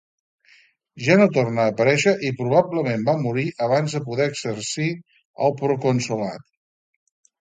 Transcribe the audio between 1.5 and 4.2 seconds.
a aparèixer i probablement va morir abans de